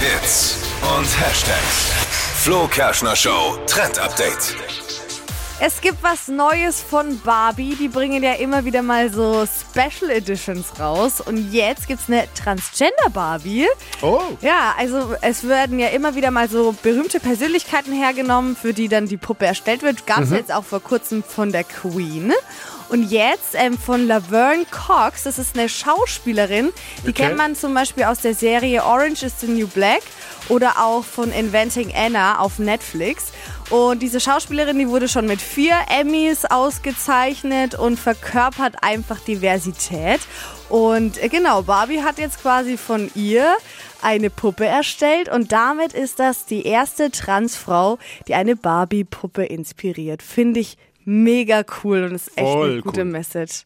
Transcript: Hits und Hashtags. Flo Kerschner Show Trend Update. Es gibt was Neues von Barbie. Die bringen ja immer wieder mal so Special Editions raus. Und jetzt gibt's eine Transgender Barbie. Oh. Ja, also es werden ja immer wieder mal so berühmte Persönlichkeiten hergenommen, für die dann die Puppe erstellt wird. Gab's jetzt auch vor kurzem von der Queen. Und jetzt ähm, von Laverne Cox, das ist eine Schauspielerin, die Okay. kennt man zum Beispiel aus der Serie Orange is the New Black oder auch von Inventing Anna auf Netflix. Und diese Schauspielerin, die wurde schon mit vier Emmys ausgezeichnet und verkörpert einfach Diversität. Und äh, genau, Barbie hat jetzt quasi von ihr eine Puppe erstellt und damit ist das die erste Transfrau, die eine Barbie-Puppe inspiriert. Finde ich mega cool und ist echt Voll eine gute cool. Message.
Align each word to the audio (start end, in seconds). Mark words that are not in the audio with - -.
Hits 0.00 0.56
und 0.96 1.04
Hashtags. 1.20 1.92
Flo 2.42 2.66
Kerschner 2.68 3.14
Show 3.14 3.58
Trend 3.66 3.98
Update. 3.98 4.56
Es 5.60 5.82
gibt 5.82 6.02
was 6.02 6.28
Neues 6.28 6.80
von 6.80 7.20
Barbie. 7.20 7.76
Die 7.78 7.88
bringen 7.88 8.22
ja 8.22 8.32
immer 8.32 8.64
wieder 8.64 8.80
mal 8.80 9.12
so 9.12 9.44
Special 9.44 10.10
Editions 10.10 10.80
raus. 10.80 11.20
Und 11.20 11.52
jetzt 11.52 11.86
gibt's 11.86 12.04
eine 12.08 12.24
Transgender 12.32 13.10
Barbie. 13.12 13.66
Oh. 14.00 14.22
Ja, 14.40 14.74
also 14.78 15.14
es 15.20 15.46
werden 15.46 15.78
ja 15.78 15.88
immer 15.88 16.14
wieder 16.14 16.30
mal 16.30 16.48
so 16.48 16.74
berühmte 16.82 17.20
Persönlichkeiten 17.20 17.92
hergenommen, 17.92 18.56
für 18.56 18.72
die 18.72 18.88
dann 18.88 19.04
die 19.06 19.18
Puppe 19.18 19.44
erstellt 19.44 19.82
wird. 19.82 20.06
Gab's 20.06 20.30
jetzt 20.30 20.50
auch 20.50 20.64
vor 20.64 20.80
kurzem 20.80 21.22
von 21.22 21.52
der 21.52 21.64
Queen. 21.64 22.32
Und 22.90 23.04
jetzt 23.10 23.54
ähm, 23.54 23.78
von 23.78 24.08
Laverne 24.08 24.66
Cox, 24.68 25.22
das 25.22 25.38
ist 25.38 25.56
eine 25.56 25.68
Schauspielerin, 25.68 26.70
die 27.04 27.10
Okay. 27.10 27.12
kennt 27.12 27.36
man 27.36 27.54
zum 27.54 27.72
Beispiel 27.72 28.04
aus 28.04 28.20
der 28.20 28.34
Serie 28.34 28.84
Orange 28.84 29.22
is 29.22 29.34
the 29.40 29.46
New 29.46 29.68
Black 29.68 30.02
oder 30.48 30.72
auch 30.84 31.04
von 31.04 31.30
Inventing 31.30 31.92
Anna 31.94 32.40
auf 32.40 32.58
Netflix. 32.58 33.26
Und 33.70 34.02
diese 34.02 34.18
Schauspielerin, 34.18 34.76
die 34.80 34.88
wurde 34.88 35.06
schon 35.08 35.26
mit 35.26 35.40
vier 35.40 35.76
Emmys 35.88 36.44
ausgezeichnet 36.44 37.76
und 37.76 37.96
verkörpert 37.96 38.82
einfach 38.82 39.20
Diversität. 39.20 40.20
Und 40.68 41.22
äh, 41.22 41.28
genau, 41.28 41.62
Barbie 41.62 42.02
hat 42.02 42.18
jetzt 42.18 42.42
quasi 42.42 42.76
von 42.76 43.08
ihr 43.14 43.54
eine 44.02 44.30
Puppe 44.30 44.66
erstellt 44.66 45.28
und 45.28 45.52
damit 45.52 45.92
ist 45.92 46.18
das 46.18 46.46
die 46.46 46.64
erste 46.66 47.12
Transfrau, 47.12 47.98
die 48.26 48.34
eine 48.34 48.56
Barbie-Puppe 48.56 49.44
inspiriert. 49.44 50.22
Finde 50.22 50.58
ich 50.58 50.76
mega 51.04 51.64
cool 51.82 52.04
und 52.04 52.12
ist 52.14 52.28
echt 52.36 52.46
Voll 52.46 52.72
eine 52.72 52.82
gute 52.82 53.00
cool. 53.00 53.06
Message. 53.06 53.64